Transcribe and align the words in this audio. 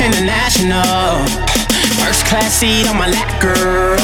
International. 0.00 1.24
First 2.00 2.24
class 2.26 2.52
seat 2.54 2.88
on 2.88 2.96
my 2.96 3.08
lap, 3.08 3.30
girl. 3.40 4.00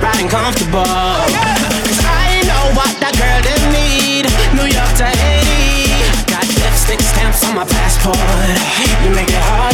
Riding 0.00 0.28
comfortable. 0.28 0.84
Cause 0.84 2.00
I 2.04 2.40
know 2.48 2.64
what 2.78 2.92
that 3.02 3.14
girl 3.20 3.40
they 3.44 3.58
need. 3.70 4.24
New 4.56 4.68
York 4.70 4.92
to 5.00 5.06
Haiti. 5.06 5.92
Got 6.30 6.46
lipstick 6.62 7.00
stamps 7.00 7.44
on 7.44 7.54
my 7.54 7.66
passport. 7.68 8.18
You 9.04 9.10
make 9.14 9.28
it 9.28 9.44
hard 9.44 9.73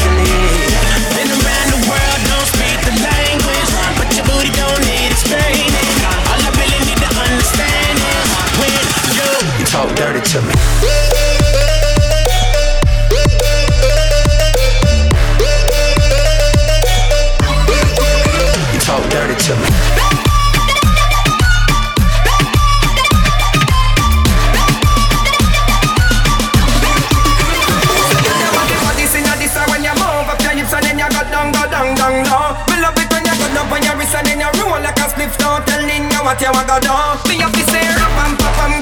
tongue 32.01 32.25
now. 32.25 32.57
Me 32.73 32.81
love 32.81 32.97
it 32.97 33.13
when 33.13 33.25
you 33.29 33.37
cut 33.37 33.57
up 33.61 33.69
on 33.69 33.83
your 33.85 33.97
wrist 34.01 34.17
and 34.17 34.27
then 34.27 34.41
you 34.41 34.51
roll 34.57 34.81
like 34.81 34.97
a 34.97 35.07
Don't 35.37 35.61
tell 35.69 35.85
me 35.85 36.01
what 36.25 36.41
you 36.41 36.51
want 36.57 36.69
to 36.73 36.77
do. 36.81 36.97
Me 37.29 37.37
have 37.45 37.53
to 37.53 37.63
say 37.69 37.85
rap 38.01 38.17
and 38.25 38.39
pop 38.41 38.59
and 38.65 38.80